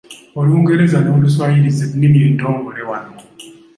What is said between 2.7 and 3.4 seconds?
wano.